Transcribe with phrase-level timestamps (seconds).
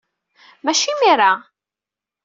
[0.63, 1.31] Maci imir-a!